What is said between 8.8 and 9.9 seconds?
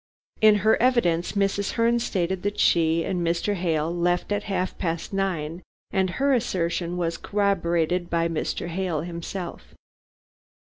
himself.